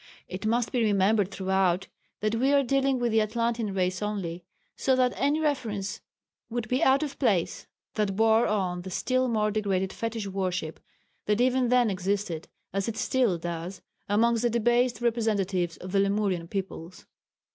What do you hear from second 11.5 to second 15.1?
then existed as it still does amongst the debased